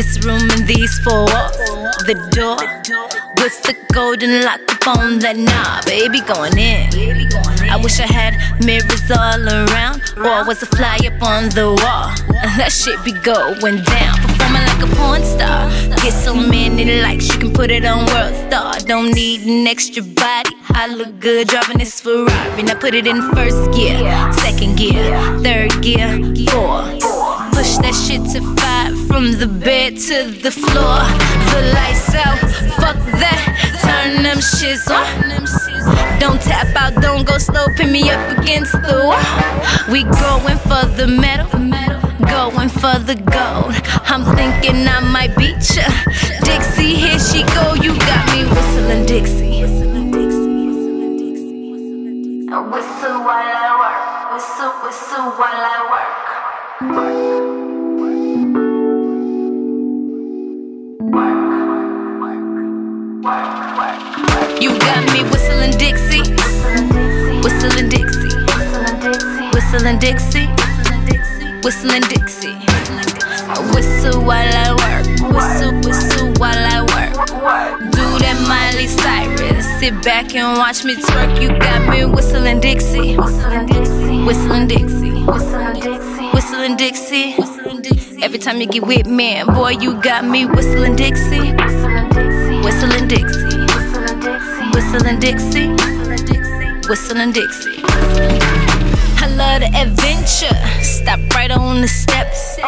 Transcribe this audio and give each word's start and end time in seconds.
This 0.00 0.24
room 0.24 0.48
and 0.52 0.66
these 0.66 0.98
four 1.00 1.26
walls. 1.28 1.58
The 2.08 2.16
door 2.32 2.56
with 3.36 3.52
the 3.68 3.76
golden 3.92 4.42
lock 4.46 4.64
up 4.72 4.96
on 4.96 5.18
that 5.18 5.36
knob. 5.36 5.84
Baby 5.84 6.24
going 6.24 6.56
in. 6.56 6.88
I 7.68 7.76
wish 7.76 8.00
I 8.00 8.08
had 8.08 8.32
mirrors 8.64 9.10
all 9.12 9.44
around. 9.44 10.00
Or 10.16 10.48
was 10.48 10.62
a 10.62 10.66
fly 10.72 10.96
up 11.04 11.20
on 11.20 11.50
the 11.50 11.76
wall. 11.76 12.16
That 12.56 12.72
shit 12.72 12.96
be 13.04 13.12
going 13.12 13.84
down. 13.84 14.16
Performing 14.24 14.64
like 14.64 14.80
a 14.80 14.90
porn 14.96 15.22
star. 15.22 15.68
Get 16.00 16.16
so 16.16 16.32
many 16.32 17.02
likes, 17.02 17.28
you 17.28 17.38
can 17.38 17.52
put 17.52 17.70
it 17.70 17.84
on 17.84 18.06
World 18.06 18.34
Star. 18.48 18.80
Don't 18.80 19.12
need 19.12 19.42
an 19.42 19.66
extra 19.66 20.02
body. 20.02 20.48
I 20.70 20.86
look 20.86 21.20
good 21.20 21.48
driving 21.48 21.76
this 21.76 22.00
Ferrari. 22.00 22.62
Now 22.62 22.80
put 22.80 22.94
it 22.94 23.06
in 23.06 23.20
first 23.34 23.70
gear, 23.76 24.00
second 24.32 24.78
gear, 24.78 25.12
third 25.44 25.82
gear, 25.82 26.08
four. 26.48 27.09
Push 27.52 27.76
that 27.78 27.94
shit 27.94 28.22
to 28.32 28.40
five 28.56 28.96
from 29.06 29.32
the 29.32 29.46
bed 29.46 29.96
to 29.96 30.30
the 30.30 30.50
floor. 30.50 31.00
The 31.52 31.60
lights 31.74 32.14
out, 32.14 32.38
fuck 32.80 32.96
that. 33.20 33.42
Turn 33.84 34.22
them 34.22 34.38
shits 34.38 34.88
on. 34.88 35.04
Don't 36.18 36.40
tap 36.40 36.74
out, 36.76 37.00
don't 37.02 37.26
go 37.26 37.38
slow, 37.38 37.66
pin 37.76 37.92
me 37.92 38.10
up 38.10 38.38
against 38.38 38.72
the 38.72 39.04
wall. 39.04 39.20
We 39.92 40.04
going 40.04 40.58
for 40.68 40.84
the 40.96 41.06
medal, 41.06 41.48
going 42.26 42.68
for 42.68 42.96
the 42.98 43.16
gold. 43.16 43.74
I'm 44.08 44.24
thinking 44.36 44.86
I 44.86 45.00
might 45.00 45.36
beat 45.36 45.60
ya. 45.76 45.88
Dixie, 46.44 46.94
here 46.94 47.18
she 47.18 47.42
go, 47.54 47.74
you 47.74 47.96
got 47.98 48.24
me 48.32 48.44
whistling 48.44 49.06
Dixie. 49.06 49.50
Whistle 52.70 53.24
while 53.24 53.50
I 53.56 53.70
work, 53.80 54.32
whistle, 54.34 54.72
whistle 54.84 55.30
while 55.38 55.64
I 55.74 55.88
work. 55.90 56.29
You 56.80 56.88
got 64.78 65.04
me 65.12 65.20
whistling 65.28 65.76
Dixie, 65.76 66.24
whistling 67.42 67.90
Dixie, 67.90 68.32
whistling 69.52 69.98
Dixie, 69.98 70.48
whistling 71.62 72.00
Dixie. 72.08 72.56
Whistle 73.74 74.24
while 74.24 74.48
I 74.48 74.72
work, 74.80 75.04
whistle, 75.34 75.74
whistle 75.84 76.32
while 76.38 76.56
I 76.56 76.80
work. 76.80 77.12
Do 77.92 78.04
that 78.24 78.38
Miley 78.48 78.86
Cyrus, 78.86 79.66
sit 79.78 80.02
back 80.02 80.34
and 80.34 80.56
watch 80.56 80.82
me 80.84 80.96
twerk. 80.96 81.42
You 81.42 81.48
got 81.58 81.90
me 81.90 82.06
whistling 82.06 82.60
Dixie, 82.60 83.18
whistling 83.18 83.66
Dixie, 83.66 84.24
whistling 84.24 84.66
Dixie, 84.66 85.24
whistling 85.26 85.74
Dixie. 85.74 86.09
Every 88.22 88.38
time 88.38 88.60
you 88.60 88.66
get 88.66 88.86
with 88.86 89.06
me, 89.06 89.42
boy, 89.44 89.70
you 89.80 90.00
got 90.00 90.24
me 90.24 90.46
whistling 90.46 90.96
Dixie, 90.96 91.52
whistling 92.62 93.08
Dixie. 93.08 93.58
Whistling 94.72 95.18
Dixie, 95.18 95.68
whistling 95.68 96.24
Dixie. 96.24 96.88
Whistling 96.88 97.32
Dixie. 97.32 97.82
I 99.22 99.26
love 99.36 99.60
the 99.60 99.70
adventure. 99.74 100.54
Stop 100.82 101.20
right 101.34 101.50
on 101.50 101.80
the 101.80 101.88
steps. 101.88 102.58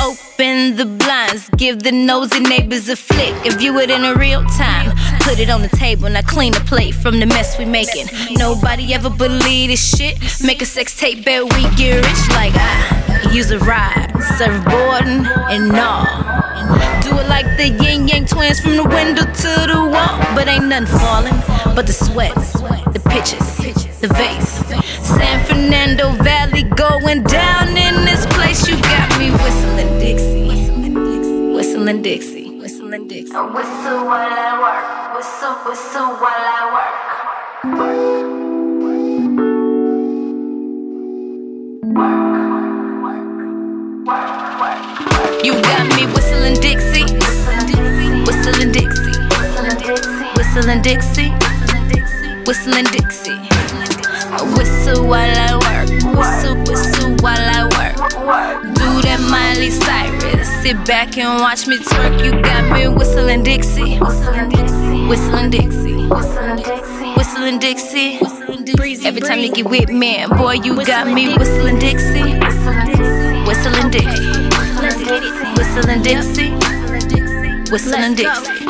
Open 0.00 0.76
the 0.76 0.86
blinds, 0.86 1.48
give 1.56 1.82
the 1.82 1.92
nosy 1.92 2.40
neighbors 2.40 2.88
a 2.88 2.96
flick. 2.96 3.34
And 3.44 3.58
view 3.58 3.78
it 3.78 3.90
in 3.90 4.04
a 4.04 4.14
real 4.14 4.44
time. 4.46 4.96
Put 5.20 5.38
it 5.38 5.50
on 5.50 5.62
the 5.62 5.74
table 5.76 6.06
and 6.06 6.16
I 6.16 6.22
clean 6.22 6.52
the 6.52 6.60
plate 6.60 6.94
from 6.94 7.20
the 7.20 7.26
mess 7.26 7.58
we 7.58 7.66
making. 7.66 8.06
Nobody 8.32 8.94
ever 8.94 9.10
believe 9.10 9.70
this 9.70 9.96
shit. 9.96 10.18
Make 10.44 10.62
a 10.62 10.66
sex 10.66 10.98
tape, 10.98 11.24
bet 11.24 11.44
we 11.44 11.62
get 11.76 11.96
rich 11.96 12.28
like 12.30 12.54
I 12.54 12.91
use 13.32 13.50
a 13.50 13.58
ride, 13.60 14.10
surfboarding 14.36 15.26
and 15.48 15.72
all. 15.72 16.04
Do 17.02 17.18
it 17.18 17.28
like 17.28 17.46
the 17.56 17.70
Ying 17.82 18.08
Yang 18.08 18.26
Twins 18.26 18.60
from 18.60 18.76
the 18.76 18.84
window 18.84 19.24
to 19.24 19.66
the 19.72 19.80
wall. 19.92 20.18
But 20.34 20.48
ain't 20.48 20.66
nothing 20.66 20.98
falling 20.98 21.34
but 21.74 21.86
the 21.86 21.94
sweat, 21.94 22.34
the 22.92 23.00
pitches, 23.08 23.56
the 24.00 24.08
vase. 24.08 24.66
San 25.06 25.44
Fernando 25.46 26.10
Valley 26.22 26.64
going 26.64 27.22
down 27.22 27.68
in 27.68 28.04
this 28.04 28.26
place. 28.26 28.68
You 28.68 28.76
got 28.82 29.18
me 29.18 29.30
whistling 29.30 29.98
Dixie, 29.98 31.54
whistling 31.54 32.02
Dixie, 32.02 32.58
whistling 32.58 33.08
Dixie. 33.08 33.34
I 33.34 33.46
Whistle 33.46 34.04
while 34.04 34.30
I 34.30 34.60
work, 34.60 35.16
whistle, 35.16 35.54
whistle 35.64 36.16
while 36.20 36.44
I 36.54 36.72
work. 41.96 42.41
You 45.44 45.54
got 45.60 45.88
me 45.96 46.06
whistling 46.06 46.54
Dixie, 46.60 47.02
whistling 48.24 48.70
Dixie, 48.70 49.18
whistling 50.36 50.82
Dixie, 50.82 51.30
whistling 52.46 52.84
Dixie. 52.86 53.32
I 54.30 54.54
Whistle 54.56 55.04
while 55.08 55.36
I 55.36 55.54
work, 55.58 55.88
whistle, 56.16 56.56
whistle 56.62 57.16
while 57.22 57.36
I 57.36 57.64
work. 57.74 57.96
Do 58.76 59.02
that 59.02 59.20
Miley 59.28 59.70
Cyrus, 59.70 60.48
sit 60.62 60.76
back 60.86 61.18
and 61.18 61.40
watch 61.40 61.66
me 61.66 61.78
twerk. 61.78 62.24
You 62.24 62.40
got 62.40 62.72
me 62.72 62.86
whistling 62.86 63.42
Dixie, 63.42 63.98
whistling 63.98 64.48
Dixie, 64.48 65.08
whistling 65.08 66.58
Dixie, 66.58 67.14
whistling 67.16 67.58
Dixie. 67.58 68.18
Breezy, 68.76 69.06
Every 69.06 69.20
time 69.20 69.40
you 69.40 69.52
get 69.52 69.68
with 69.68 69.90
me, 69.90 70.24
boy, 70.38 70.52
you 70.62 70.84
got 70.86 71.08
me 71.08 71.34
whistling 71.36 71.80
Dixie, 71.80 72.38
whistling 73.44 73.90
Dixie. 73.90 74.21
Whistling 75.12 76.00
Dixie, 76.00 76.52
whistling 77.70 78.14
Dixie. 78.14 78.64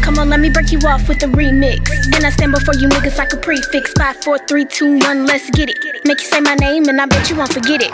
Come 0.00 0.18
on, 0.18 0.30
let 0.30 0.40
me 0.40 0.48
break 0.48 0.72
you 0.72 0.78
off 0.88 1.06
with 1.06 1.22
a 1.22 1.26
remix. 1.26 1.90
And 2.16 2.24
I 2.24 2.30
stand 2.30 2.52
before 2.52 2.72
you 2.76 2.88
niggas 2.88 3.18
like 3.18 3.30
a 3.34 3.36
prefix. 3.36 3.92
Five, 3.92 4.24
four, 4.24 4.38
three, 4.38 4.64
two, 4.64 4.98
one, 5.00 5.26
let's 5.26 5.50
get 5.50 5.68
it. 5.68 6.06
Make 6.06 6.22
you 6.22 6.26
say 6.26 6.40
my 6.40 6.54
name, 6.54 6.88
and 6.88 6.98
I 6.98 7.04
bet 7.04 7.28
you 7.28 7.36
won't 7.36 7.52
forget 7.52 7.82
it. 7.82 7.90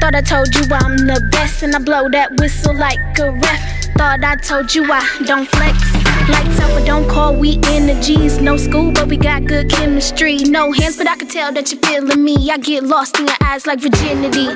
Thought 0.00 0.16
I 0.16 0.20
told 0.20 0.52
you 0.52 0.62
I'm 0.74 0.96
the 0.96 1.24
best, 1.30 1.62
and 1.62 1.76
I 1.76 1.78
blow 1.78 2.08
that 2.08 2.32
whistle 2.40 2.74
like 2.74 2.98
a 3.20 3.30
ref. 3.30 3.84
Thought 3.94 4.24
I 4.24 4.34
told 4.34 4.74
you 4.74 4.84
I 4.90 5.06
don't 5.26 5.46
flex. 5.46 5.93
Lights 6.28 6.58
out, 6.60 6.70
but 6.70 6.86
don't 6.86 7.06
call, 7.06 7.36
we 7.36 7.58
energies. 7.64 8.40
No 8.40 8.56
school, 8.56 8.92
but 8.92 9.08
we 9.08 9.18
got 9.18 9.44
good 9.44 9.70
chemistry. 9.70 10.38
No 10.38 10.72
hands, 10.72 10.96
but 10.96 11.06
I 11.06 11.16
can 11.16 11.28
tell 11.28 11.52
that 11.52 11.70
you're 11.70 11.80
feeling 11.82 12.24
me. 12.24 12.50
I 12.50 12.56
get 12.56 12.82
lost 12.82 13.18
in 13.18 13.26
your 13.26 13.36
eyes 13.42 13.66
like 13.66 13.80
virginity. 13.80 14.46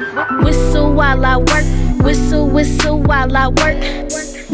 Whistle 0.42 0.94
while 0.94 1.26
I 1.26 1.36
work, 1.36 2.02
whistle, 2.02 2.48
whistle 2.48 3.02
while 3.02 3.36
I 3.36 3.48
work. 3.48 3.78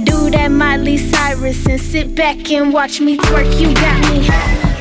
Do 0.04 0.28
that 0.30 0.48
Miley 0.50 0.98
Cyrus 0.98 1.64
and 1.66 1.80
sit 1.80 2.16
back 2.16 2.50
and 2.50 2.72
watch 2.72 3.00
me 3.00 3.16
twerk. 3.16 3.60
You 3.60 3.72
got 3.74 4.00
me 4.10 4.26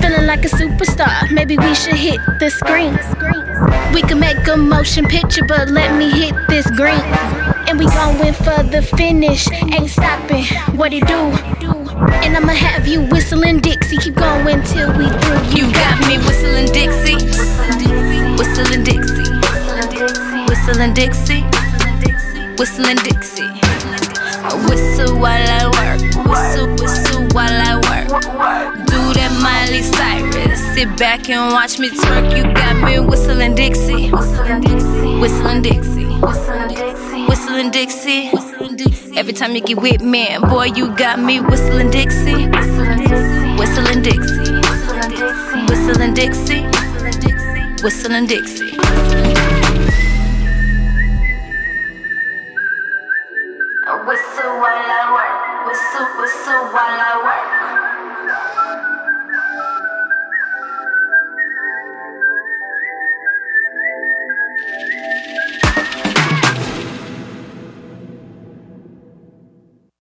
feeling 0.02 0.26
like 0.26 0.44
a 0.44 0.50
superstar. 0.50 1.32
Maybe 1.32 1.56
we 1.58 1.76
should 1.76 1.94
hit 1.94 2.20
the 2.40 2.50
screen. 2.50 2.94
We 3.94 4.02
can 4.02 4.20
make 4.20 4.48
a 4.48 4.58
motion 4.58 5.06
picture, 5.06 5.46
but 5.48 5.70
let 5.70 5.96
me 6.00 6.10
hit 6.10 6.34
this 6.50 6.66
green. 6.72 7.00
And 7.68 7.78
we 7.78 7.86
going 7.86 8.34
for 8.34 8.64
the 8.64 8.82
finish, 8.98 9.48
ain't 9.52 9.92
stopping. 9.92 10.46
What 10.76 10.94
it 10.94 11.06
do? 11.06 11.83
And 11.96 12.36
I'ma 12.36 12.54
have 12.54 12.88
you 12.88 13.02
whistling 13.02 13.60
Dixie. 13.60 13.98
Keep 13.98 14.16
going 14.16 14.64
till 14.64 14.90
we 14.98 15.06
through. 15.06 15.44
You 15.54 15.72
got 15.72 16.00
me 16.08 16.18
whistling 16.26 16.72
Dixie, 16.72 17.16
whistling 18.38 18.84
Dixie, 18.84 19.30
whistling 20.48 20.94
Dixie, 20.94 21.44
whistling 21.44 22.00
Dixie. 22.02 22.54
Whistling 22.58 22.98
Dixie. 22.98 23.44
I 24.46 24.54
whistle 24.70 25.18
while 25.20 25.50
I 25.50 25.66
work, 25.74 26.02
whistle, 26.28 26.68
whistle 26.76 27.28
while 27.34 27.50
I 27.50 27.76
work. 27.76 28.08
Do 28.88 29.00
that 29.14 29.32
Miley 29.42 29.82
Cyrus, 29.82 30.62
sit 30.74 30.98
back 30.98 31.30
and 31.30 31.52
watch 31.54 31.80
me 31.80 31.90
twerk. 31.90 32.36
You 32.38 32.44
got 32.54 32.76
me 32.84 33.00
whistling 33.00 33.56
Dixie, 33.56 34.12
whistling 34.12 34.62
Dixie, 34.62 35.20
whistling 35.20 35.62
Dixie, 35.62 36.06
whistling 36.22 36.68
Dixie. 36.70 37.13
Every 39.16 39.34
time 39.34 39.54
you 39.54 39.62
get 39.62 39.78
with 39.80 40.02
me, 40.02 40.38
boy, 40.50 40.66
you 40.76 40.90
got 40.96 41.20
me 41.20 41.40
whistling 41.40 41.92
Dixie. 41.92 42.48
whistling 43.60 44.02
Dixie, 44.02 44.54
whistling 45.70 46.14
Dixie, 46.16 46.64
whistling 46.64 47.20
Dixie, 47.20 47.84
whistling 47.84 48.26
Dixie. 48.26 49.33